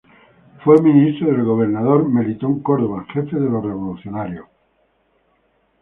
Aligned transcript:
Fue 0.63 0.81
ministro 0.81 1.27
del 1.27 1.43
gobernador 1.43 2.09
Melitón 2.09 2.63
Córdoba, 2.63 3.05
jefe 3.13 3.35
de 3.35 3.47
los 3.47 3.63
revolucionarios. 3.63 4.47